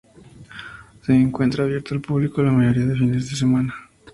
[1.03, 3.71] Se encuentra abierto al público la mayoría de fines de semana.